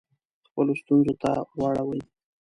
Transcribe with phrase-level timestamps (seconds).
[0.47, 2.01] خپلو ستونزو ته واړوي.